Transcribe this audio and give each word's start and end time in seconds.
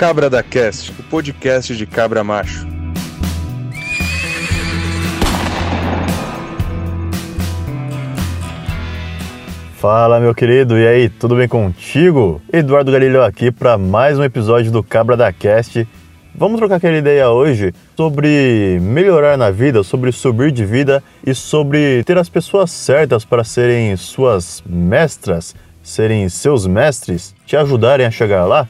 Cabra 0.00 0.30
da 0.30 0.42
Cast, 0.42 0.92
o 0.98 1.02
podcast 1.02 1.76
de 1.76 1.84
cabra 1.84 2.24
macho. 2.24 2.66
Fala, 9.74 10.18
meu 10.18 10.34
querido, 10.34 10.78
e 10.78 10.88
aí, 10.88 11.10
tudo 11.10 11.36
bem 11.36 11.46
contigo? 11.46 12.40
Eduardo 12.50 12.90
Galileu 12.90 13.22
aqui 13.22 13.50
para 13.50 13.76
mais 13.76 14.18
um 14.18 14.24
episódio 14.24 14.72
do 14.72 14.82
Cabra 14.82 15.18
da 15.18 15.30
Cast. 15.34 15.86
Vamos 16.34 16.58
trocar 16.58 16.76
aquela 16.76 16.96
ideia 16.96 17.28
hoje 17.28 17.74
sobre 17.94 18.78
melhorar 18.80 19.36
na 19.36 19.50
vida, 19.50 19.82
sobre 19.82 20.12
subir 20.12 20.50
de 20.50 20.64
vida 20.64 21.02
e 21.26 21.34
sobre 21.34 22.02
ter 22.04 22.16
as 22.16 22.30
pessoas 22.30 22.70
certas 22.70 23.22
para 23.26 23.44
serem 23.44 23.94
suas 23.98 24.62
mestras, 24.64 25.54
serem 25.82 26.26
seus 26.30 26.66
mestres, 26.66 27.34
te 27.44 27.54
ajudarem 27.54 28.06
a 28.06 28.10
chegar 28.10 28.46
lá? 28.46 28.66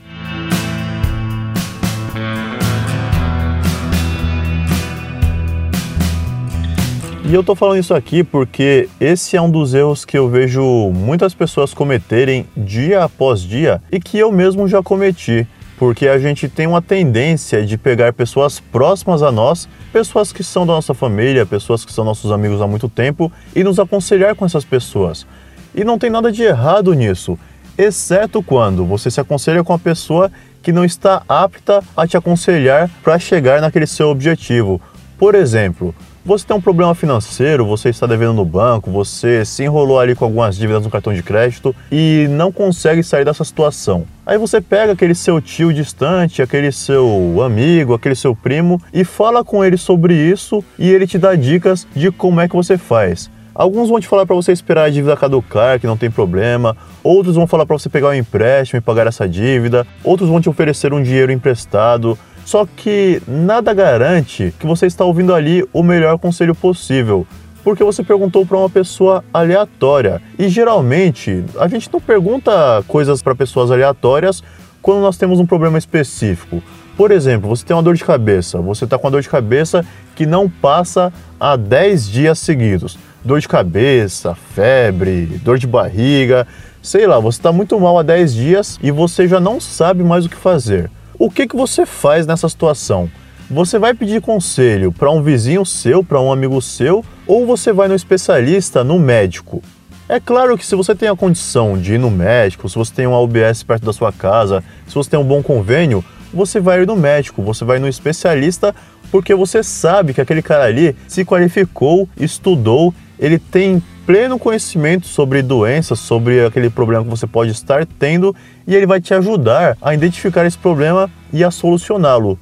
E 7.31 7.33
eu 7.33 7.45
tô 7.45 7.55
falando 7.55 7.79
isso 7.79 7.95
aqui 7.95 8.25
porque 8.25 8.89
esse 8.99 9.37
é 9.37 9.41
um 9.41 9.49
dos 9.49 9.73
erros 9.73 10.05
que 10.05 10.19
eu 10.19 10.29
vejo 10.29 10.91
muitas 10.93 11.33
pessoas 11.33 11.73
cometerem 11.73 12.45
dia 12.57 13.05
após 13.05 13.41
dia 13.41 13.81
e 13.93 14.01
que 14.01 14.19
eu 14.19 14.33
mesmo 14.33 14.67
já 14.67 14.83
cometi. 14.83 15.47
Porque 15.79 16.09
a 16.09 16.19
gente 16.19 16.49
tem 16.49 16.67
uma 16.67 16.83
tendência 16.83 17.65
de 17.65 17.79
pegar 17.79 18.13
pessoas 18.13 18.59
próximas 18.59 19.23
a 19.23 19.31
nós, 19.31 19.69
pessoas 19.93 20.33
que 20.33 20.43
são 20.43 20.67
da 20.67 20.73
nossa 20.73 20.93
família, 20.93 21.47
pessoas 21.47 21.85
que 21.85 21.93
são 21.93 22.05
nossos 22.05 22.33
amigos 22.33 22.61
há 22.61 22.67
muito 22.67 22.89
tempo, 22.89 23.31
e 23.55 23.63
nos 23.63 23.79
aconselhar 23.79 24.35
com 24.35 24.45
essas 24.45 24.65
pessoas. 24.65 25.25
E 25.73 25.85
não 25.85 26.01
tem 26.01 26.11
nada 26.11 26.33
de 26.33 26.43
errado 26.43 26.93
nisso, 26.95 27.39
exceto 27.79 28.43
quando 28.43 28.85
você 28.85 29.09
se 29.09 29.21
aconselha 29.21 29.63
com 29.63 29.73
a 29.73 29.79
pessoa 29.79 30.33
que 30.61 30.73
não 30.73 30.85
está 30.85 31.23
apta 31.29 31.81
a 31.97 32.09
te 32.09 32.17
aconselhar 32.17 32.91
para 33.05 33.21
chegar 33.21 33.61
naquele 33.61 33.87
seu 33.87 34.09
objetivo. 34.09 34.81
Por 35.17 35.37
exemplo, 35.37 35.95
você 36.25 36.47
tem 36.47 36.57
um 36.57 36.61
problema 36.61 36.95
financeiro, 36.95 37.65
você 37.67 37.89
está 37.89 38.07
devendo 38.07 38.35
no 38.35 38.45
banco, 38.45 38.91
você 38.91 39.45
se 39.45 39.65
enrolou 39.65 39.99
ali 39.99 40.15
com 40.15 40.25
algumas 40.25 40.57
dívidas 40.57 40.85
no 40.85 40.91
cartão 40.91 41.15
de 41.15 41.23
crédito 41.23 41.75
e 41.91 42.27
não 42.31 42.53
consegue 42.53 43.03
sair 43.03 43.25
dessa 43.25 43.45
situação. 43.45 44.05
Aí 44.27 44.37
você 44.37 44.61
pega 44.61 44.93
aquele 44.93 45.15
seu 45.15 45.41
tio 45.41 45.73
distante, 45.73 46.43
aquele 46.43 46.71
seu 46.71 47.43
amigo, 47.43 47.95
aquele 47.95 48.15
seu 48.15 48.35
primo 48.37 48.81
e 48.93 49.05
fala 49.05 49.43
com 49.43 49.65
ele 49.65 49.77
sobre 49.77 50.15
isso 50.15 50.63
e 50.79 50.91
ele 50.91 51.07
te 51.07 51.19
dá 51.19 51.35
dicas 51.35 51.87
de 51.95 52.11
como 52.11 52.41
é 52.41 52.49
que 52.49 52.55
você 52.55 52.77
faz. 52.77 53.31
Alguns 53.55 53.89
vão 53.89 54.01
te 54.01 54.07
falar 54.07 54.25
para 54.25 54.37
você 54.37 54.53
esperar 54.53 54.85
a 54.85 54.89
dívida 54.89 55.17
caducar, 55.17 55.81
que 55.81 55.87
não 55.87 55.97
tem 55.97 56.11
problema. 56.11 56.77
Outros 57.03 57.35
vão 57.35 57.47
falar 57.47 57.67
para 57.67 57.77
você 57.77 57.89
pegar 57.89 58.09
um 58.09 58.15
empréstimo 58.15 58.79
e 58.79 58.81
pagar 58.81 59.07
essa 59.07 59.29
dívida. 59.29 59.87
Outros 60.05 60.29
vão 60.29 60.41
te 60.41 60.49
oferecer 60.49 60.95
um 60.95 61.03
dinheiro 61.03 61.33
emprestado. 61.33 62.19
Só 62.45 62.67
que 62.67 63.23
nada 63.27 63.73
garante 63.73 64.53
que 64.59 64.67
você 64.67 64.87
está 64.87 65.05
ouvindo 65.05 65.35
ali 65.35 65.65
o 65.73 65.83
melhor 65.83 66.19
conselho 66.19 66.55
possível, 66.55 67.27
porque 67.63 67.85
você 67.85 68.03
perguntou 68.03 68.45
para 68.45 68.57
uma 68.57 68.71
pessoa 68.71 69.25
aleatória. 69.33 70.21
E 70.39 70.49
geralmente 70.49 71.45
a 71.59 71.69
gente 71.69 71.91
não 71.93 72.01
pergunta 72.01 72.83
coisas 72.89 73.23
para 73.23 73.35
pessoas 73.35 73.71
aleatórias 73.71 74.43
quando 74.83 75.01
nós 75.01 75.17
temos 75.17 75.39
um 75.39 75.47
problema 75.47 75.79
específico. 75.79 76.63
Por 76.97 77.11
exemplo, 77.11 77.49
você 77.49 77.65
tem 77.65 77.75
uma 77.75 77.83
dor 77.83 77.95
de 77.95 78.05
cabeça, 78.05 78.59
você 78.61 78.85
está 78.85 78.99
com 78.99 79.07
uma 79.07 79.11
dor 79.11 79.23
de 79.23 79.29
cabeça 79.29 79.85
que 80.15 80.27
não 80.27 80.49
passa 80.49 81.13
há 81.39 81.57
10 81.57 82.09
dias 82.09 82.39
seguidos. 82.39 82.99
Dor 83.25 83.41
de 83.41 83.49
cabeça, 83.49 84.35
febre, 84.35 85.27
dor 85.43 85.59
de 85.59 85.67
barriga, 85.67 86.47
sei 86.83 87.07
lá, 87.07 87.19
você 87.19 87.39
está 87.39 87.53
muito 87.53 87.79
mal 87.79 87.99
há 87.99 88.03
10 88.03 88.35
dias 88.35 88.79
e 88.83 88.91
você 88.91 89.29
já 89.29 89.39
não 89.39 89.61
sabe 89.61 90.03
mais 90.03 90.25
o 90.25 90.29
que 90.29 90.37
fazer. 90.37 90.91
O 91.23 91.31
que, 91.31 91.47
que 91.47 91.55
você 91.55 91.85
faz 91.85 92.27
nessa 92.27 92.49
situação? 92.49 93.07
Você 93.51 93.79
vai 93.79 93.93
pedir 93.93 94.23
conselho 94.23 94.91
para 94.91 95.11
um 95.11 95.23
vizinho 95.23 95.67
seu, 95.67 96.03
para 96.03 96.19
um 96.19 96.33
amigo 96.33 96.63
seu, 96.63 97.05
ou 97.27 97.45
você 97.45 97.75
vai 97.75 97.89
no 97.89 97.95
especialista, 97.95 98.83
no 98.83 98.99
médico? 98.99 99.63
É 100.09 100.19
claro 100.19 100.57
que 100.57 100.65
se 100.65 100.75
você 100.75 100.95
tem 100.95 101.11
a 101.11 101.15
condição 101.15 101.77
de 101.77 101.93
ir 101.93 101.99
no 101.99 102.11
médico, 102.11 102.67
se 102.71 102.75
você 102.75 102.95
tem 102.95 103.07
um 103.07 103.23
UBS 103.23 103.63
perto 103.63 103.85
da 103.85 103.93
sua 103.93 104.11
casa, 104.11 104.65
se 104.89 104.95
você 104.95 105.11
tem 105.11 105.21
um 105.21 105.25
bom 105.25 105.43
convênio, 105.43 106.03
você 106.33 106.59
vai 106.59 106.81
ir 106.81 106.87
no 106.87 106.97
médico, 106.97 107.43
você 107.43 107.67
vai 107.67 107.79
no 107.79 107.87
especialista, 107.87 108.75
porque 109.11 109.35
você 109.35 109.63
sabe 109.63 110.15
que 110.15 110.23
aquele 110.23 110.41
cara 110.41 110.65
ali 110.65 110.97
se 111.07 111.23
qualificou, 111.23 112.09
estudou, 112.17 112.95
ele 113.19 113.39
tem 113.39 113.83
pleno 114.11 114.41
conhecimento 114.41 115.07
sobre 115.07 115.41
doenças, 115.41 116.01
sobre 116.01 116.45
aquele 116.45 116.69
problema 116.69 117.05
que 117.05 117.11
você 117.11 117.29
pode 117.29 117.53
estar 117.53 117.87
tendo 117.87 118.35
e 118.67 118.75
ele 118.75 118.85
vai 118.85 119.01
te 119.01 119.15
ajudar 119.15 119.79
a 119.81 119.95
identificar 119.95 120.45
esse 120.45 120.59
problema 120.59 121.09
e 121.33 121.45
a 121.45 121.51
solucioná-lo. 121.53 122.37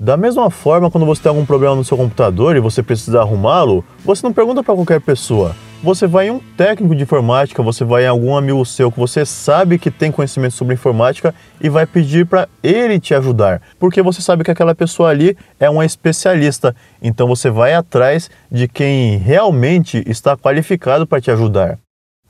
Da 0.00 0.16
mesma 0.16 0.50
forma, 0.50 0.90
quando 0.90 1.06
você 1.06 1.22
tem 1.22 1.30
algum 1.30 1.46
problema 1.46 1.76
no 1.76 1.84
seu 1.84 1.96
computador 1.96 2.56
e 2.56 2.60
você 2.60 2.82
precisa 2.82 3.20
arrumá-lo, 3.20 3.84
você 4.04 4.26
não 4.26 4.32
pergunta 4.32 4.64
para 4.64 4.74
qualquer 4.74 5.00
pessoa. 5.00 5.54
Você 5.82 6.06
vai 6.06 6.28
em 6.28 6.30
um 6.30 6.40
técnico 6.56 6.96
de 6.96 7.02
informática, 7.02 7.62
você 7.62 7.84
vai 7.84 8.04
em 8.04 8.08
algum 8.08 8.34
amigo 8.34 8.64
seu 8.64 8.90
que 8.90 8.98
você 8.98 9.26
sabe 9.26 9.78
que 9.78 9.90
tem 9.90 10.10
conhecimento 10.10 10.54
sobre 10.54 10.74
informática 10.74 11.34
e 11.60 11.68
vai 11.68 11.86
pedir 11.86 12.26
para 12.26 12.48
ele 12.62 12.98
te 12.98 13.14
ajudar, 13.14 13.60
porque 13.78 14.00
você 14.00 14.22
sabe 14.22 14.42
que 14.42 14.50
aquela 14.50 14.74
pessoa 14.74 15.10
ali 15.10 15.36
é 15.60 15.68
uma 15.68 15.84
especialista. 15.84 16.74
Então 17.00 17.28
você 17.28 17.50
vai 17.50 17.74
atrás 17.74 18.30
de 18.50 18.66
quem 18.66 19.18
realmente 19.18 20.02
está 20.06 20.36
qualificado 20.36 21.06
para 21.06 21.20
te 21.20 21.30
ajudar. 21.30 21.78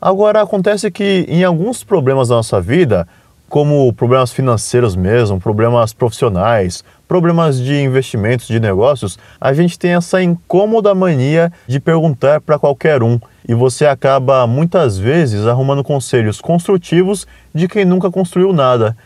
Agora 0.01 0.43
acontece 0.43 0.91
que 0.91 1.25
em 1.29 1.43
alguns 1.43 1.83
problemas 1.83 2.29
da 2.29 2.35
nossa 2.35 2.61
vida, 2.61 3.09
como 3.49 3.93
problemas 3.93 4.33
financeiros 4.33 4.97
mesmo, 4.97 5.41
problemas 5.41 5.93
profissionais, 5.93 6.85
problemas 7.07 7.59
de 7.59 7.81
investimentos, 7.81 8.47
de 8.49 8.59
negócios, 8.59 9.19
a 9.41 9.53
gente 9.53 9.79
tem 9.79 9.93
essa 9.93 10.23
incômoda 10.23 10.95
mania 10.95 11.53
de 11.67 11.79
perguntar 11.79 12.41
para 12.41 12.59
qualquer 12.59 13.03
um 13.03 13.21
e 13.49 13.55
você 13.55 13.87
acaba 13.87 14.47
muitas 14.47 14.99
vezes 14.99 15.47
arrumando 15.47 15.85
conselhos 15.85 16.41
construtivos 16.41 17.27
de 17.55 17.69
quem 17.69 17.85
nunca 17.85 18.11
construiu 18.11 18.53
nada. 18.53 18.97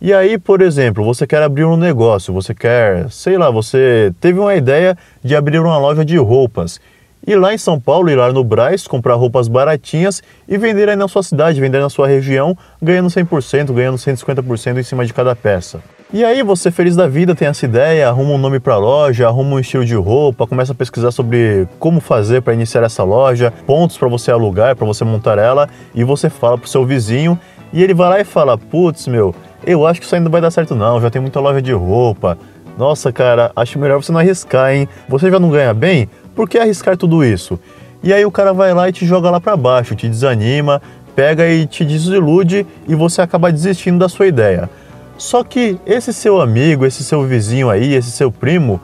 E 0.00 0.12
aí, 0.12 0.36
por 0.36 0.60
exemplo, 0.60 1.04
você 1.04 1.26
quer 1.26 1.42
abrir 1.42 1.64
um 1.64 1.76
negócio, 1.76 2.34
você 2.34 2.54
quer, 2.54 3.10
sei 3.10 3.38
lá, 3.38 3.50
você 3.50 4.12
teve 4.20 4.38
uma 4.38 4.54
ideia 4.54 4.96
de 5.24 5.34
abrir 5.34 5.58
uma 5.58 5.78
loja 5.78 6.04
de 6.04 6.18
roupas. 6.18 6.80
Ir 7.26 7.34
lá 7.34 7.52
em 7.52 7.58
São 7.58 7.80
Paulo, 7.80 8.08
ir 8.08 8.14
lá 8.14 8.32
no 8.32 8.44
Braz, 8.44 8.86
comprar 8.86 9.14
roupas 9.14 9.48
baratinhas 9.48 10.22
e 10.48 10.56
vender 10.56 10.88
aí 10.88 10.94
na 10.94 11.08
sua 11.08 11.24
cidade, 11.24 11.60
vender 11.60 11.80
na 11.80 11.90
sua 11.90 12.06
região, 12.06 12.56
ganhando 12.80 13.08
100%, 13.08 13.72
ganhando 13.72 13.96
150% 13.96 14.78
em 14.78 14.82
cima 14.84 15.04
de 15.04 15.12
cada 15.12 15.34
peça. 15.34 15.80
E 16.12 16.24
aí 16.24 16.40
você 16.44 16.70
feliz 16.70 16.94
da 16.94 17.08
vida 17.08 17.34
tem 17.34 17.48
essa 17.48 17.64
ideia, 17.64 18.08
arruma 18.08 18.34
um 18.34 18.38
nome 18.38 18.60
para 18.60 18.76
loja, 18.76 19.26
arruma 19.26 19.56
um 19.56 19.58
estilo 19.58 19.84
de 19.84 19.96
roupa, 19.96 20.46
começa 20.46 20.70
a 20.70 20.74
pesquisar 20.74 21.10
sobre 21.10 21.66
como 21.80 22.00
fazer 22.00 22.42
para 22.42 22.54
iniciar 22.54 22.84
essa 22.84 23.02
loja, 23.02 23.52
pontos 23.66 23.98
para 23.98 24.06
você 24.06 24.30
alugar, 24.30 24.76
para 24.76 24.86
você 24.86 25.04
montar 25.04 25.36
ela, 25.36 25.68
e 25.96 26.04
você 26.04 26.30
fala 26.30 26.56
pro 26.56 26.68
seu 26.68 26.86
vizinho 26.86 27.36
e 27.72 27.82
ele 27.82 27.92
vai 27.92 28.08
lá 28.08 28.20
e 28.20 28.24
fala: 28.24 28.56
"Putz, 28.56 29.08
meu, 29.08 29.34
eu 29.66 29.84
acho 29.84 29.98
que 29.98 30.06
isso 30.06 30.14
ainda 30.14 30.26
não 30.26 30.30
vai 30.30 30.40
dar 30.40 30.52
certo 30.52 30.76
não, 30.76 31.00
já 31.00 31.10
tem 31.10 31.20
muita 31.20 31.40
loja 31.40 31.60
de 31.60 31.72
roupa. 31.72 32.38
Nossa, 32.78 33.10
cara, 33.10 33.50
acho 33.56 33.78
melhor 33.78 34.00
você 34.00 34.12
não 34.12 34.20
arriscar, 34.20 34.72
hein? 34.72 34.88
Você 35.08 35.30
já 35.30 35.40
não 35.40 35.48
ganha 35.50 35.72
bem? 35.72 36.08
Por 36.36 36.48
que 36.48 36.58
arriscar 36.58 36.96
tudo 36.96 37.24
isso?" 37.24 37.58
E 38.02 38.12
aí 38.12 38.24
o 38.24 38.30
cara 38.30 38.52
vai 38.52 38.72
lá 38.72 38.88
e 38.88 38.92
te 38.92 39.04
joga 39.04 39.30
lá 39.30 39.40
para 39.40 39.56
baixo, 39.56 39.96
te 39.96 40.08
desanima, 40.08 40.80
pega 41.16 41.48
e 41.48 41.66
te 41.66 41.84
desilude 41.84 42.64
e 42.86 42.94
você 42.94 43.22
acaba 43.22 43.50
desistindo 43.50 43.98
da 43.98 44.08
sua 44.08 44.28
ideia. 44.28 44.70
Só 45.16 45.42
que 45.42 45.78
esse 45.86 46.12
seu 46.12 46.40
amigo, 46.40 46.84
esse 46.84 47.02
seu 47.02 47.24
vizinho 47.24 47.70
aí, 47.70 47.94
esse 47.94 48.10
seu 48.10 48.30
primo, 48.30 48.80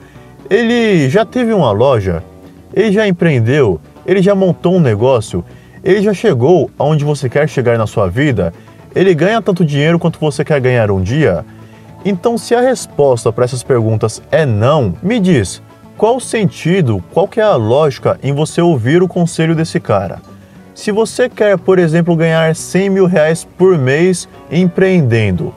ele 0.48 1.08
já 1.10 1.24
teve 1.24 1.52
uma 1.52 1.70
loja, 1.70 2.24
ele 2.74 2.90
já 2.90 3.06
empreendeu, 3.06 3.78
ele 4.06 4.22
já 4.22 4.34
montou 4.34 4.74
um 4.76 4.80
negócio, 4.80 5.44
ele 5.84 6.00
já 6.00 6.14
chegou 6.14 6.70
aonde 6.78 7.04
você 7.04 7.28
quer 7.28 7.48
chegar 7.48 7.76
na 7.76 7.86
sua 7.86 8.08
vida, 8.08 8.52
ele 8.94 9.14
ganha 9.14 9.42
tanto 9.42 9.64
dinheiro 9.64 9.98
quanto 9.98 10.18
você 10.18 10.42
quer 10.44 10.60
ganhar 10.60 10.90
um 10.90 11.02
dia. 11.02 11.44
Então, 12.04 12.36
se 12.36 12.54
a 12.54 12.60
resposta 12.60 13.30
para 13.30 13.44
essas 13.44 13.62
perguntas 13.62 14.22
é 14.30 14.44
não, 14.44 14.94
me 15.02 15.20
diz, 15.20 15.62
qual 15.96 16.16
o 16.16 16.20
sentido, 16.20 17.02
qual 17.12 17.28
que 17.28 17.40
é 17.40 17.44
a 17.44 17.54
lógica 17.54 18.18
em 18.22 18.32
você 18.32 18.60
ouvir 18.60 19.02
o 19.02 19.08
conselho 19.08 19.54
desse 19.54 19.78
cara? 19.78 20.20
Se 20.74 20.90
você 20.90 21.28
quer, 21.28 21.58
por 21.58 21.78
exemplo, 21.78 22.16
ganhar 22.16 22.54
100 22.56 22.90
mil 22.90 23.06
reais 23.06 23.46
por 23.58 23.76
mês 23.78 24.28
empreendendo, 24.50 25.54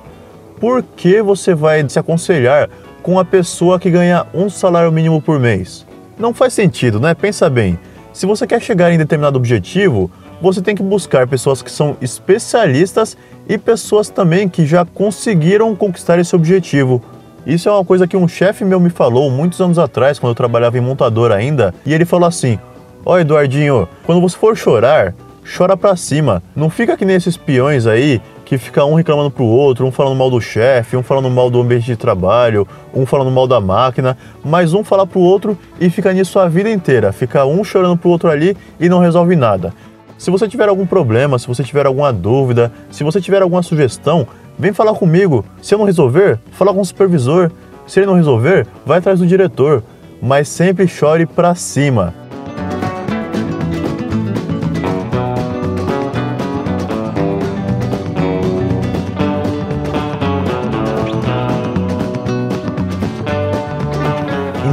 por 0.60 0.84
que 0.84 1.22
você 1.22 1.56
vai 1.56 1.88
se 1.90 1.98
aconselhar 1.98 2.70
com 3.02 3.18
a 3.18 3.26
pessoa 3.26 3.80
que 3.80 3.90
ganha 3.90 4.26
um 4.34 4.50
salário 4.50 4.92
mínimo 4.92 5.22
por 5.22 5.40
mês? 5.40 5.86
Não 6.18 6.34
faz 6.34 6.54
sentido, 6.54 7.00
né? 7.00 7.14
Pensa 7.14 7.50
bem. 7.50 7.80
Se 8.14 8.26
você 8.26 8.46
quer 8.46 8.62
chegar 8.62 8.92
em 8.92 8.98
determinado 8.98 9.38
objetivo, 9.38 10.12
você 10.42 10.62
tem 10.62 10.76
que 10.76 10.84
buscar 10.84 11.28
pessoas 11.28 11.62
que 11.62 11.72
são 11.72 11.98
especialistas 12.02 13.18
e 13.48 13.58
pessoas 13.58 14.10
também 14.10 14.48
que 14.48 14.66
já 14.66 14.86
conseguiram 14.86 15.76
conquistar 15.76 16.20
esse 16.20 16.36
objetivo. 16.36 17.02
Isso 17.46 17.70
é 17.70 17.72
uma 17.72 17.86
coisa 17.86 18.08
que 18.08 18.18
um 18.18 18.28
chefe 18.28 18.66
meu 18.66 18.80
me 18.80 18.90
falou 18.90 19.30
muitos 19.30 19.62
anos 19.62 19.78
atrás, 19.78 20.18
quando 20.18 20.32
eu 20.32 20.36
trabalhava 20.36 20.78
em 20.78 20.82
montador 20.82 21.32
ainda, 21.32 21.74
e 21.86 21.94
ele 21.94 22.06
falou 22.06 22.28
assim: 22.28 22.60
Ó, 23.06 23.14
oh, 23.14 23.20
Eduardinho, 23.20 23.88
quando 24.04 24.20
você 24.20 24.36
for 24.36 24.58
chorar, 24.58 25.14
chora 25.56 25.78
pra 25.78 25.96
cima. 25.96 26.42
Não 26.56 26.70
fica 26.70 26.98
que 26.98 27.06
nem 27.06 27.16
esses 27.16 27.38
peões 27.38 27.86
aí 27.86 28.20
que 28.44 28.58
fica 28.58 28.84
um 28.86 28.96
reclamando 28.96 29.32
pro 29.32 29.44
outro, 29.44 29.86
um 29.86 29.92
falando 29.92 30.18
mal 30.18 30.30
do 30.30 30.42
chefe, 30.42 30.98
um 30.98 31.04
falando 31.04 31.30
mal 31.30 31.50
do 31.50 31.62
ambiente 31.62 31.86
de 31.86 31.96
trabalho, 31.96 32.68
um 32.94 33.06
falando 33.06 33.32
mal 33.32 33.48
da 33.48 33.60
máquina, 33.60 34.18
mas 34.44 34.74
um 34.74 34.84
fala 34.84 35.06
pro 35.06 35.20
outro 35.20 35.58
e 35.80 35.90
fica 35.90 36.14
nisso 36.14 36.40
a 36.40 36.48
vida 36.48 36.70
inteira, 36.70 37.12
fica 37.12 37.46
um 37.46 37.64
chorando 37.64 37.98
pro 37.98 38.10
outro 38.10 38.30
ali 38.30 38.56
e 38.80 38.90
não 38.90 39.00
resolve 39.00 39.36
nada. 39.36 39.74
Se 40.18 40.32
você 40.32 40.48
tiver 40.48 40.70
algum 40.70 40.86
problema, 40.86 41.38
se 41.38 41.48
você 41.48 41.64
tiver 41.64 41.86
alguma 41.86 42.14
dúvida, 42.14 42.72
se 42.90 43.04
você 43.04 43.20
tiver 43.20 43.42
alguma 43.42 43.62
sugestão, 43.62 44.28
vem 44.58 44.74
falar 44.74 44.94
comigo. 44.94 45.46
Se 45.62 45.74
eu 45.74 45.80
não 45.80 45.86
resolver, 45.86 46.40
fala 46.52 46.74
com 46.74 46.82
o 46.82 46.86
supervisor. 46.86 47.52
Se 47.88 48.00
ele 48.00 48.08
não 48.08 48.16
resolver, 48.16 48.66
vai 48.86 49.00
atrás 49.00 49.20
do 49.20 49.28
diretor. 49.28 49.84
Mas 50.22 50.48
sempre 50.48 50.88
chore 50.88 51.26
pra 51.26 51.54
cima. 51.56 52.14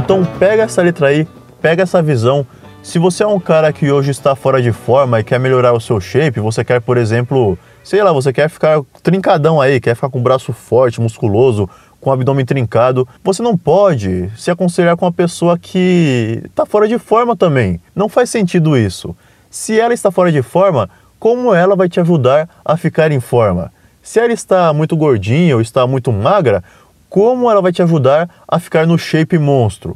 Então 0.03 0.25
pega 0.37 0.63
essa 0.63 0.81
letra 0.81 1.07
aí, 1.07 1.27
pega 1.61 1.83
essa 1.83 2.01
visão. 2.01 2.45
Se 2.81 2.99
você 2.99 3.23
é 3.23 3.27
um 3.27 3.39
cara 3.39 3.71
que 3.71 3.89
hoje 3.89 4.11
está 4.11 4.35
fora 4.35 4.61
de 4.61 4.73
forma 4.73 5.19
e 5.19 5.23
quer 5.23 5.39
melhorar 5.39 5.71
o 5.71 5.79
seu 5.79 6.01
shape, 6.01 6.41
você 6.41 6.63
quer, 6.63 6.81
por 6.81 6.97
exemplo, 6.97 7.57
sei 7.83 8.01
lá, 8.01 8.11
você 8.13 8.31
quer 8.31 8.49
ficar 8.49 8.81
trincadão 9.01 9.59
aí, 9.59 9.79
quer 9.79 9.95
ficar 9.95 10.09
com 10.09 10.19
o 10.19 10.23
braço 10.23 10.53
forte, 10.53 11.01
musculoso, 11.01 11.69
com 11.99 12.09
o 12.09 12.13
abdômen 12.13 12.45
trincado, 12.45 13.07
você 13.23 13.41
não 13.41 13.57
pode 13.57 14.29
se 14.37 14.51
aconselhar 14.51 14.97
com 14.97 15.05
uma 15.05 15.11
pessoa 15.11 15.57
que 15.57 16.41
está 16.45 16.65
fora 16.65 16.87
de 16.87 16.99
forma 16.99 17.35
também. 17.35 17.79
Não 17.95 18.09
faz 18.09 18.29
sentido 18.29 18.77
isso. 18.77 19.15
Se 19.49 19.79
ela 19.79 19.93
está 19.93 20.11
fora 20.11 20.31
de 20.31 20.41
forma, 20.41 20.89
como 21.17 21.53
ela 21.53 21.75
vai 21.75 21.87
te 21.87 22.01
ajudar 22.01 22.49
a 22.65 22.75
ficar 22.75 23.11
em 23.11 23.21
forma? 23.21 23.71
Se 24.01 24.19
ela 24.19 24.33
está 24.33 24.73
muito 24.73 24.97
gordinha 24.97 25.55
ou 25.55 25.61
está 25.61 25.87
muito 25.87 26.11
magra, 26.11 26.61
como 27.09 27.49
ela 27.49 27.61
vai 27.61 27.71
te 27.71 27.81
ajudar 27.81 28.29
a 28.45 28.59
ficar 28.59 28.85
no 28.85 28.97
shape 28.97 29.37
monstro. 29.37 29.95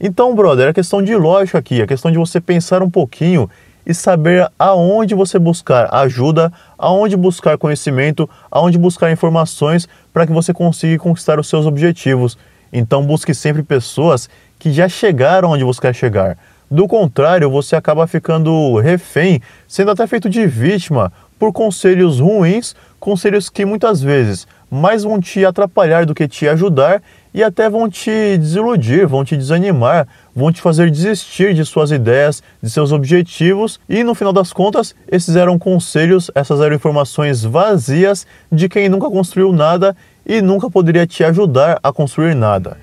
Então, 0.00 0.34
brother, 0.34 0.68
é 0.68 0.72
questão 0.72 1.00
de 1.00 1.14
lógica 1.14 1.58
aqui, 1.58 1.80
é 1.80 1.86
questão 1.86 2.10
de 2.10 2.18
você 2.18 2.40
pensar 2.40 2.82
um 2.82 2.90
pouquinho 2.90 3.48
e 3.86 3.92
saber 3.92 4.50
aonde 4.58 5.14
você 5.14 5.38
buscar 5.38 5.92
ajuda, 5.94 6.52
aonde 6.78 7.16
buscar 7.16 7.58
conhecimento, 7.58 8.28
aonde 8.50 8.78
buscar 8.78 9.10
informações 9.10 9.88
para 10.12 10.26
que 10.26 10.32
você 10.32 10.52
consiga 10.52 11.02
conquistar 11.02 11.38
os 11.38 11.48
seus 11.48 11.66
objetivos. 11.66 12.38
Então, 12.72 13.04
busque 13.04 13.34
sempre 13.34 13.62
pessoas 13.62 14.28
que 14.58 14.72
já 14.72 14.88
chegaram 14.88 15.50
onde 15.50 15.64
você 15.64 15.80
quer 15.80 15.94
chegar. 15.94 16.38
Do 16.70 16.88
contrário, 16.88 17.50
você 17.50 17.76
acaba 17.76 18.06
ficando 18.06 18.78
refém, 18.78 19.40
sendo 19.68 19.90
até 19.90 20.06
feito 20.06 20.28
de 20.28 20.46
vítima 20.46 21.12
por 21.38 21.52
conselhos 21.52 22.20
ruins, 22.20 22.74
conselhos 22.98 23.50
que 23.50 23.64
muitas 23.64 24.00
vezes 24.00 24.46
mais 24.70 25.04
vão 25.04 25.20
te 25.20 25.44
atrapalhar 25.44 26.04
do 26.04 26.14
que 26.14 26.26
te 26.26 26.48
ajudar 26.48 27.00
e 27.32 27.44
até 27.44 27.70
vão 27.70 27.88
te 27.88 28.36
desiludir, 28.38 29.06
vão 29.06 29.24
te 29.24 29.36
desanimar, 29.36 30.08
vão 30.34 30.50
te 30.50 30.60
fazer 30.60 30.90
desistir 30.90 31.54
de 31.54 31.64
suas 31.64 31.90
ideias, 31.90 32.42
de 32.62 32.68
seus 32.68 32.92
objetivos 32.92 33.78
e 33.88 34.02
no 34.02 34.14
final 34.14 34.32
das 34.32 34.52
contas, 34.52 34.94
esses 35.10 35.36
eram 35.36 35.58
conselhos, 35.58 36.30
essas 36.34 36.60
eram 36.60 36.74
informações 36.74 37.44
vazias 37.44 38.26
de 38.50 38.68
quem 38.68 38.88
nunca 38.88 39.08
construiu 39.08 39.52
nada 39.52 39.96
e 40.26 40.40
nunca 40.42 40.70
poderia 40.70 41.06
te 41.06 41.22
ajudar 41.22 41.78
a 41.82 41.92
construir 41.92 42.34
nada. 42.34 42.76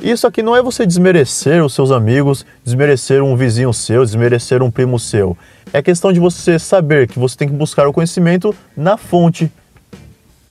Isso 0.00 0.26
aqui 0.26 0.42
não 0.42 0.54
é 0.54 0.62
você 0.62 0.86
desmerecer 0.86 1.64
os 1.64 1.74
seus 1.74 1.90
amigos, 1.90 2.46
desmerecer 2.64 3.22
um 3.22 3.34
vizinho 3.34 3.72
seu, 3.72 4.04
desmerecer 4.04 4.62
um 4.62 4.70
primo 4.70 4.98
seu. 4.98 5.36
É 5.72 5.82
questão 5.82 6.12
de 6.12 6.20
você 6.20 6.58
saber 6.58 7.08
que 7.08 7.18
você 7.18 7.36
tem 7.36 7.48
que 7.48 7.54
buscar 7.54 7.88
o 7.88 7.92
conhecimento 7.92 8.54
na 8.76 8.96
fonte, 8.96 9.50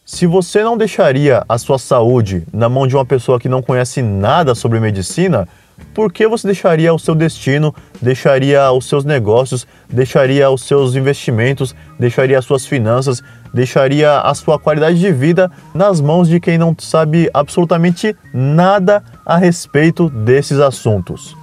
se 0.08 0.26
você 0.26 0.64
não 0.64 0.78
deixaria 0.78 1.44
a 1.50 1.58
sua 1.58 1.78
saúde 1.78 2.48
na 2.54 2.70
mão 2.70 2.88
de 2.88 2.96
uma 2.96 3.06
pessoa 3.06 3.38
que 3.38 3.50
não 3.50 3.62
conhece 3.62 4.02
nada 4.02 4.56
sobre 4.56 4.80
medicina, 4.80 5.50
por 5.94 6.12
que 6.12 6.28
você 6.28 6.48
deixaria 6.48 6.94
o 6.94 7.00
seu 7.00 7.16
destino, 7.16 7.74
deixaria 8.02 8.72
os 8.72 8.86
seus 8.88 9.04
negócios, 9.04 9.66
deixaria 9.90 10.50
os 10.50 10.62
seus 10.64 10.96
investimentos, 10.96 11.76
deixaria 12.00 12.38
as 12.38 12.46
suas 12.46 12.66
finanças, 12.66 13.24
deixaria 13.54 14.20
a 14.20 14.34
sua 14.36 14.60
qualidade 14.60 15.00
de 15.00 15.12
vida 15.12 15.52
nas 15.74 16.00
mãos 16.00 16.28
de 16.28 16.40
quem 16.40 16.58
não 16.58 16.76
sabe 16.78 17.30
absolutamente 17.34 18.16
nada 18.34 19.04
a 19.26 19.38
respeito 19.38 20.10
desses 20.10 20.60
assuntos? 20.60 21.36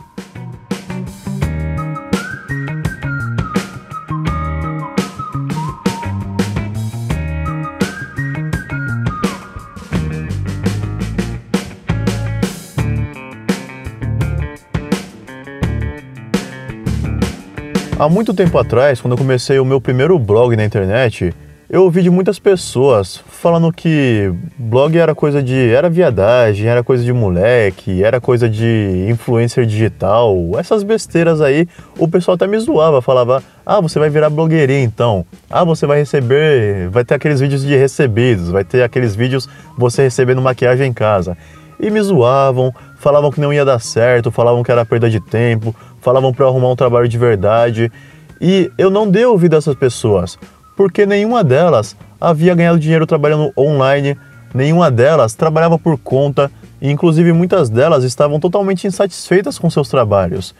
Há 17.97 18.09
muito 18.09 18.35
tempo 18.35 18.59
atrás, 18.59 19.01
quando 19.01 19.13
eu 19.13 19.19
comecei 19.19 19.57
o 19.61 19.65
meu 19.65 19.81
primeiro 19.81 20.19
blog 20.19 20.57
na 20.57 20.65
internet, 20.65 21.33
eu 21.71 21.85
ouvi 21.85 22.03
de 22.03 22.11
muitas 22.11 22.41
pessoas 22.41 23.23
falando 23.29 23.73
que 23.73 24.35
blog 24.59 24.99
era 24.99 25.15
coisa 25.15 25.41
de. 25.41 25.71
era 25.71 25.89
viadagem, 25.89 26.67
era 26.67 26.83
coisa 26.83 27.05
de 27.05 27.13
moleque, 27.13 28.03
era 28.03 28.21
coisa 28.21 28.49
de 28.49 29.07
influencer 29.09 29.65
digital, 29.65 30.37
essas 30.59 30.83
besteiras 30.83 31.41
aí. 31.41 31.69
O 31.97 32.09
pessoal 32.09 32.35
até 32.35 32.49
me 32.49 32.59
zoava, 32.59 33.01
falava: 33.01 33.41
ah, 33.65 33.81
você 33.81 34.01
vai 34.01 34.11
virar 34.11 34.29
blogueirinha 34.29 34.83
então. 34.83 35.25
Ah, 35.49 35.63
você 35.63 35.87
vai 35.87 35.99
receber. 35.99 36.89
vai 36.89 37.05
ter 37.05 37.15
aqueles 37.15 37.39
vídeos 37.39 37.63
de 37.63 37.77
recebidos, 37.77 38.51
vai 38.51 38.65
ter 38.65 38.83
aqueles 38.83 39.15
vídeos 39.15 39.49
você 39.79 40.03
recebendo 40.03 40.43
maquiagem 40.43 40.89
em 40.89 40.93
casa. 40.93 41.37
E 41.79 41.91
me 41.91 42.01
zoavam, 42.01 42.73
falavam 42.97 43.31
que 43.31 43.41
não 43.41 43.53
ia 43.53 43.65
dar 43.65 43.79
certo, 43.79 44.31
falavam 44.31 44.63
que 44.63 44.71
era 44.71 44.85
perda 44.85 45.11
de 45.11 45.21
tempo, 45.21 45.75
falavam 46.05 46.35
para 46.35 46.47
arrumar 46.47 46.71
um 46.71 46.77
trabalho 46.77 47.09
de 47.09 47.17
verdade. 47.17 47.91
E 48.39 48.71
eu 48.77 48.91
não 48.91 49.11
dei 49.11 49.25
ouvido 49.25 49.55
a 49.55 49.57
essas 49.57 49.75
pessoas, 49.75 50.39
porque 50.77 51.07
nenhuma 51.07 51.43
delas 51.43 51.97
havia 52.21 52.55
ganhado 52.55 52.79
dinheiro 52.79 53.07
trabalhando 53.07 53.51
online, 53.57 54.17
nenhuma 54.53 54.91
delas 54.91 55.35
trabalhava 55.35 55.79
por 55.79 55.99
conta, 55.99 56.51
e 56.81 56.91
inclusive 56.91 57.33
muitas 57.33 57.71
delas 57.71 58.05
estavam 58.05 58.39
totalmente 58.39 58.87
insatisfeitas 58.87 59.59
com 59.59 59.71
seus 59.71 59.89
trabalhos. 59.89 60.55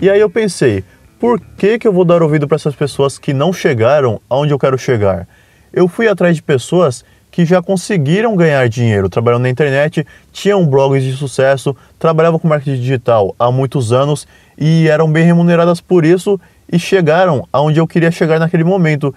E 0.00 0.08
aí 0.08 0.18
eu 0.18 0.30
pensei, 0.30 0.82
por 1.20 1.38
que, 1.40 1.78
que 1.78 1.86
eu 1.86 1.92
vou 1.92 2.04
dar 2.04 2.22
ouvido 2.22 2.48
para 2.48 2.56
essas 2.56 2.74
pessoas 2.74 3.18
que 3.18 3.34
não 3.34 3.52
chegaram 3.52 4.20
aonde 4.30 4.54
eu 4.54 4.58
quero 4.58 4.78
chegar? 4.78 5.28
Eu 5.72 5.88
fui 5.88 6.08
atrás 6.08 6.34
de 6.36 6.42
pessoas 6.42 7.04
que 7.36 7.44
já 7.44 7.60
conseguiram 7.60 8.34
ganhar 8.34 8.66
dinheiro 8.66 9.10
trabalhando 9.10 9.42
na 9.42 9.50
internet, 9.50 10.06
tinham 10.32 10.66
blogs 10.66 11.04
de 11.04 11.12
sucesso, 11.12 11.76
trabalhavam 11.98 12.38
com 12.38 12.48
marketing 12.48 12.80
digital 12.80 13.36
há 13.38 13.52
muitos 13.52 13.92
anos 13.92 14.26
e 14.56 14.88
eram 14.88 15.12
bem 15.12 15.22
remuneradas 15.22 15.78
por 15.78 16.06
isso 16.06 16.40
e 16.72 16.78
chegaram 16.78 17.46
aonde 17.52 17.78
eu 17.78 17.86
queria 17.86 18.10
chegar 18.10 18.38
naquele 18.38 18.64
momento. 18.64 19.14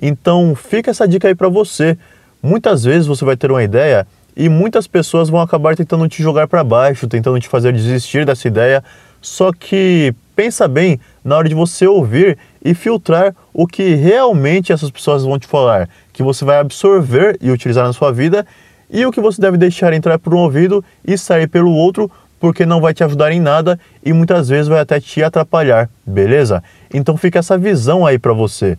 Então, 0.00 0.54
fica 0.54 0.92
essa 0.92 1.08
dica 1.08 1.26
aí 1.26 1.34
para 1.34 1.48
você. 1.48 1.98
Muitas 2.40 2.84
vezes 2.84 3.08
você 3.08 3.24
vai 3.24 3.36
ter 3.36 3.50
uma 3.50 3.64
ideia 3.64 4.06
e 4.36 4.48
muitas 4.48 4.86
pessoas 4.86 5.28
vão 5.28 5.40
acabar 5.40 5.74
tentando 5.74 6.08
te 6.08 6.22
jogar 6.22 6.46
para 6.46 6.62
baixo, 6.62 7.08
tentando 7.08 7.40
te 7.40 7.48
fazer 7.48 7.72
desistir 7.72 8.24
dessa 8.24 8.46
ideia. 8.46 8.84
Só 9.20 9.50
que 9.52 10.14
pensa 10.36 10.68
bem 10.68 11.00
na 11.24 11.36
hora 11.36 11.48
de 11.48 11.54
você 11.56 11.84
ouvir 11.84 12.38
e 12.64 12.74
filtrar 12.74 13.34
o 13.52 13.66
que 13.66 13.94
realmente 13.94 14.72
essas 14.72 14.90
pessoas 14.90 15.24
vão 15.24 15.38
te 15.38 15.46
falar, 15.46 15.88
que 16.16 16.22
você 16.22 16.46
vai 16.46 16.58
absorver 16.58 17.36
e 17.42 17.50
utilizar 17.50 17.86
na 17.86 17.92
sua 17.92 18.10
vida 18.10 18.46
e 18.90 19.04
o 19.04 19.12
que 19.12 19.20
você 19.20 19.38
deve 19.38 19.58
deixar 19.58 19.92
entrar 19.92 20.18
por 20.18 20.34
um 20.34 20.38
ouvido 20.38 20.82
e 21.06 21.18
sair 21.18 21.46
pelo 21.46 21.70
outro, 21.70 22.10
porque 22.40 22.64
não 22.64 22.80
vai 22.80 22.94
te 22.94 23.04
ajudar 23.04 23.32
em 23.32 23.40
nada 23.40 23.78
e 24.02 24.14
muitas 24.14 24.48
vezes 24.48 24.66
vai 24.66 24.80
até 24.80 24.98
te 24.98 25.22
atrapalhar, 25.22 25.90
beleza? 26.06 26.64
Então 26.92 27.18
fica 27.18 27.38
essa 27.38 27.58
visão 27.58 28.06
aí 28.06 28.18
para 28.18 28.32
você. 28.32 28.78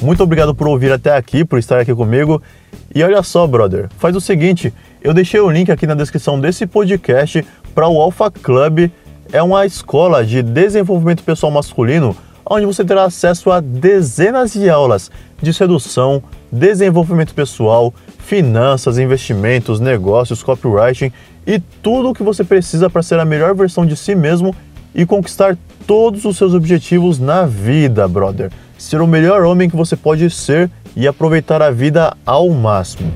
Muito 0.00 0.22
obrigado 0.22 0.54
por 0.54 0.68
ouvir 0.68 0.92
até 0.92 1.16
aqui, 1.16 1.44
por 1.44 1.58
estar 1.58 1.80
aqui 1.80 1.92
comigo. 1.92 2.40
E 2.94 3.02
olha 3.02 3.22
só, 3.24 3.48
brother, 3.48 3.88
faz 3.98 4.14
o 4.14 4.20
seguinte, 4.20 4.72
eu 5.02 5.12
deixei 5.12 5.40
o 5.40 5.50
link 5.50 5.72
aqui 5.72 5.88
na 5.88 5.94
descrição 5.94 6.38
desse 6.38 6.68
podcast 6.68 7.44
para 7.74 7.88
o 7.88 8.00
Alpha 8.00 8.30
Club. 8.30 8.92
É 9.32 9.42
uma 9.42 9.66
escola 9.66 10.24
de 10.24 10.40
desenvolvimento 10.40 11.24
pessoal 11.24 11.50
masculino 11.50 12.16
onde 12.44 12.66
você 12.66 12.84
terá 12.84 13.04
acesso 13.04 13.50
a 13.50 13.60
dezenas 13.60 14.52
de 14.52 14.68
aulas 14.68 15.10
de 15.40 15.52
sedução, 15.52 16.22
desenvolvimento 16.50 17.34
pessoal, 17.34 17.92
finanças, 18.18 18.98
investimentos, 18.98 19.80
negócios, 19.80 20.42
copywriting 20.42 21.12
e 21.46 21.58
tudo 21.82 22.10
o 22.10 22.14
que 22.14 22.22
você 22.22 22.44
precisa 22.44 22.88
para 22.88 23.02
ser 23.02 23.18
a 23.18 23.24
melhor 23.24 23.54
versão 23.54 23.84
de 23.84 23.96
si 23.96 24.14
mesmo 24.14 24.54
e 24.94 25.04
conquistar 25.04 25.56
todos 25.86 26.24
os 26.24 26.36
seus 26.36 26.54
objetivos 26.54 27.18
na 27.18 27.46
vida, 27.46 28.06
brother. 28.06 28.50
Ser 28.78 29.00
o 29.00 29.06
melhor 29.06 29.42
homem 29.44 29.68
que 29.68 29.76
você 29.76 29.96
pode 29.96 30.28
ser 30.30 30.70
e 30.94 31.08
aproveitar 31.08 31.62
a 31.62 31.70
vida 31.70 32.16
ao 32.24 32.48
máximo. 32.50 33.12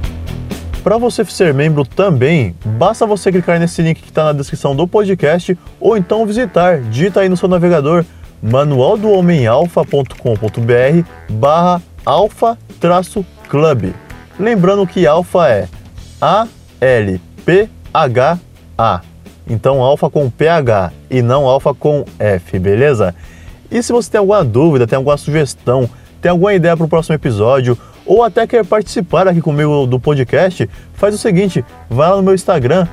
Para 0.82 0.98
você 0.98 1.24
ser 1.24 1.52
membro 1.52 1.84
também, 1.84 2.54
basta 2.64 3.04
você 3.04 3.32
clicar 3.32 3.58
nesse 3.58 3.82
link 3.82 4.00
que 4.00 4.08
está 4.08 4.24
na 4.24 4.32
descrição 4.32 4.74
do 4.74 4.86
podcast 4.86 5.58
ou 5.80 5.96
então 5.96 6.24
visitar, 6.24 6.80
digita 6.80 7.20
aí 7.20 7.28
no 7.28 7.36
seu 7.36 7.48
navegador 7.48 8.04
manualdohomemalfa.com.br 8.42 11.08
barra 11.30 11.80
alfa 12.04 12.58
club. 13.48 13.94
Lembrando 14.38 14.86
que 14.86 15.06
alfa 15.06 15.48
é 15.48 15.66
A-L-P-H-A. 16.20 16.50
Então 19.48 19.80
alfa 19.80 20.10
com 20.10 20.28
PH 20.28 20.92
e 21.10 21.22
não 21.22 21.46
alfa 21.46 21.72
com 21.72 22.04
F, 22.18 22.58
beleza? 22.58 23.14
E 23.70 23.82
se 23.82 23.92
você 23.92 24.10
tem 24.10 24.18
alguma 24.18 24.44
dúvida, 24.44 24.86
tem 24.86 24.96
alguma 24.96 25.16
sugestão, 25.16 25.88
tem 26.20 26.30
alguma 26.30 26.54
ideia 26.54 26.76
para 26.76 26.86
o 26.86 26.88
próximo 26.88 27.14
episódio 27.14 27.78
ou 28.06 28.22
até 28.22 28.46
quer 28.46 28.64
participar 28.64 29.26
aqui 29.28 29.40
comigo 29.40 29.86
do 29.86 29.98
podcast, 29.98 30.68
faz 30.94 31.14
o 31.14 31.18
seguinte, 31.18 31.64
vai 31.90 32.08
lá 32.08 32.16
no 32.16 32.22
meu 32.22 32.34
Instagram, 32.34 32.86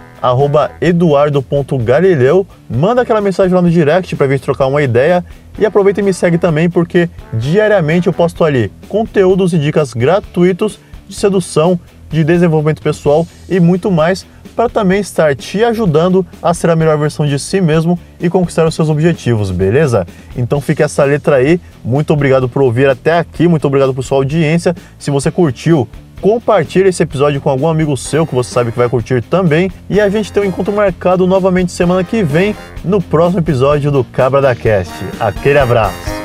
eduardo.galileu, 0.82 2.48
manda 2.70 3.02
aquela 3.02 3.22
mensagem 3.22 3.54
lá 3.54 3.62
no 3.62 3.70
direct 3.70 4.16
para 4.16 4.26
a 4.26 4.30
gente 4.30 4.42
trocar 4.42 4.68
uma 4.68 4.82
ideia 4.82 5.24
e 5.60 5.66
aproveita 5.66 6.00
e 6.00 6.04
me 6.04 6.14
segue 6.14 6.38
também 6.38 6.70
porque 6.70 7.10
diariamente 7.34 8.08
eu 8.08 8.14
posto 8.14 8.44
ali 8.44 8.72
conteúdos 8.90 9.54
e 9.54 9.60
dicas 9.60 9.94
gratuitos 9.94 10.80
de 11.08 11.16
sedução, 11.16 11.80
de 12.14 12.24
desenvolvimento 12.24 12.82
pessoal 12.82 13.28
e 13.50 13.60
muito 13.60 13.92
mais 13.92 14.26
para 14.56 14.70
também 14.70 15.00
estar 15.00 15.36
te 15.36 15.64
ajudando 15.64 16.26
a 16.42 16.54
ser 16.54 16.70
a 16.70 16.76
melhor 16.76 16.98
versão 16.98 17.26
de 17.26 17.38
si 17.40 17.60
mesmo 17.60 18.00
e 18.20 18.30
conquistar 18.30 18.66
os 18.66 18.76
seus 18.76 18.88
objetivos, 18.88 19.50
beleza? 19.52 20.06
Então 20.38 20.62
fica 20.62 20.84
essa 20.84 21.04
letra 21.04 21.38
aí. 21.38 21.60
Muito 21.84 22.14
obrigado 22.14 22.48
por 22.48 22.62
ouvir 22.62 22.88
até 22.88 23.18
aqui, 23.18 23.48
muito 23.48 23.66
obrigado 23.66 23.94
por 23.94 24.04
sua 24.04 24.20
audiência. 24.20 24.76
Se 25.00 25.10
você 25.10 25.32
curtiu, 25.32 25.88
compartilhe 26.22 26.90
esse 26.90 27.02
episódio 27.04 27.42
com 27.42 27.50
algum 27.50 27.68
amigo 27.68 27.98
seu 27.98 28.26
que 28.26 28.36
você 28.36 28.52
sabe 28.52 28.72
que 28.72 28.78
vai 28.78 28.88
curtir 28.88 29.22
também. 29.24 29.72
E 29.90 30.00
a 30.00 30.08
gente 30.08 30.32
tem 30.32 30.44
um 30.44 30.46
encontro 30.46 30.74
marcado 30.74 31.26
novamente 31.26 31.72
semana 31.72 32.04
que 32.04 32.24
vem 32.24 32.56
no 32.84 33.02
próximo 33.02 33.40
episódio 33.40 33.92
do 33.92 34.04
Cabra 34.04 34.42
da 34.42 34.56
Cast. 34.56 34.94
Aquele 35.20 35.60
abraço! 35.60 36.23